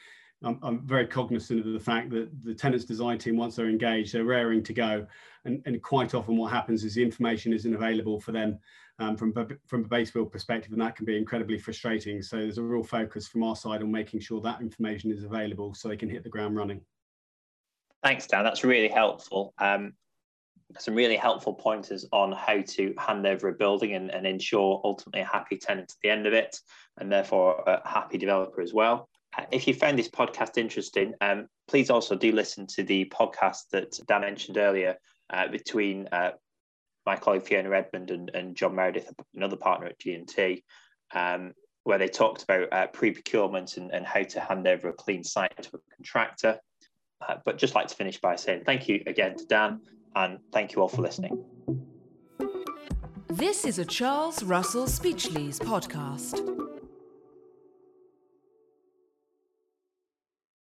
I'm, 0.44 0.58
I'm, 0.62 0.86
very 0.86 1.06
cognizant 1.06 1.66
of 1.66 1.72
the 1.72 1.80
fact 1.80 2.10
that 2.10 2.28
the 2.44 2.54
tenants 2.54 2.84
design 2.84 3.18
team, 3.18 3.36
once 3.36 3.56
they're 3.56 3.68
engaged, 3.68 4.12
they're 4.12 4.24
raring 4.24 4.62
to 4.64 4.72
go. 4.72 5.06
And, 5.44 5.62
and 5.66 5.82
quite 5.82 6.14
often 6.14 6.36
what 6.36 6.52
happens 6.52 6.84
is 6.84 6.94
the 6.94 7.02
information 7.02 7.52
isn't 7.52 7.74
available 7.74 8.20
for 8.20 8.32
them 8.32 8.58
um, 8.98 9.16
from, 9.16 9.32
from 9.66 9.84
a 9.84 9.88
base 9.88 10.10
build 10.10 10.30
perspective, 10.30 10.72
and 10.72 10.80
that 10.80 10.96
can 10.96 11.04
be 11.04 11.16
incredibly 11.16 11.58
frustrating. 11.58 12.22
So 12.22 12.36
there's 12.36 12.58
a 12.58 12.62
real 12.62 12.84
focus 12.84 13.26
from 13.26 13.42
our 13.42 13.56
side 13.56 13.82
on 13.82 13.90
making 13.90 14.20
sure 14.20 14.40
that 14.42 14.60
information 14.60 15.10
is 15.10 15.24
available 15.24 15.74
so 15.74 15.88
they 15.88 15.96
can 15.96 16.08
hit 16.08 16.22
the 16.22 16.30
ground 16.30 16.56
running. 16.56 16.80
Thanks, 18.02 18.26
Dan. 18.26 18.44
That's 18.44 18.64
really 18.64 18.88
helpful. 18.88 19.54
Um, 19.58 19.94
some 20.78 20.94
really 20.94 21.16
helpful 21.16 21.54
pointers 21.54 22.06
on 22.12 22.32
how 22.32 22.60
to 22.60 22.94
hand 22.98 23.26
over 23.26 23.48
a 23.48 23.52
building 23.52 23.94
and, 23.94 24.10
and 24.10 24.26
ensure 24.26 24.80
ultimately 24.84 25.20
a 25.20 25.24
happy 25.24 25.56
tenant 25.56 25.92
at 25.92 25.96
the 26.02 26.10
end 26.10 26.26
of 26.26 26.32
it, 26.32 26.58
and 26.98 27.10
therefore 27.10 27.62
a 27.66 27.86
happy 27.88 28.18
developer 28.18 28.60
as 28.60 28.72
well. 28.72 29.08
Uh, 29.36 29.44
if 29.50 29.66
you 29.66 29.74
found 29.74 29.98
this 29.98 30.08
podcast 30.08 30.58
interesting, 30.58 31.14
um, 31.20 31.46
please 31.68 31.90
also 31.90 32.14
do 32.14 32.32
listen 32.32 32.66
to 32.66 32.82
the 32.82 33.04
podcast 33.06 33.68
that 33.72 33.98
Dan 34.06 34.22
mentioned 34.22 34.58
earlier 34.58 34.96
uh, 35.30 35.48
between 35.48 36.08
uh, 36.12 36.32
my 37.06 37.16
colleague 37.16 37.44
Fiona 37.44 37.68
Redmond 37.68 38.10
and, 38.10 38.30
and 38.34 38.56
John 38.56 38.74
Meredith, 38.74 39.12
another 39.34 39.56
partner 39.56 39.86
at 39.86 39.98
G&T, 39.98 40.64
um, 41.14 41.52
where 41.84 41.98
they 41.98 42.08
talked 42.08 42.42
about 42.42 42.72
uh, 42.72 42.86
pre-procurement 42.88 43.76
and, 43.76 43.92
and 43.92 44.06
how 44.06 44.22
to 44.22 44.40
hand 44.40 44.66
over 44.66 44.88
a 44.88 44.92
clean 44.92 45.22
site 45.22 45.56
to 45.62 45.76
a 45.76 45.94
contractor. 45.96 46.58
Uh, 47.26 47.36
but 47.44 47.58
just 47.58 47.74
like 47.74 47.88
to 47.88 47.94
finish 47.94 48.20
by 48.20 48.36
saying 48.36 48.62
thank 48.64 48.88
you 48.88 49.02
again 49.06 49.36
to 49.36 49.46
Dan 49.46 49.80
and 50.14 50.38
thank 50.52 50.74
you 50.74 50.82
all 50.82 50.88
for 50.88 51.02
listening. 51.02 51.44
This 53.28 53.64
is 53.64 53.78
a 53.78 53.84
Charles 53.84 54.42
Russell 54.42 54.86
Speechlys 54.86 55.58
podcast. 55.58 56.63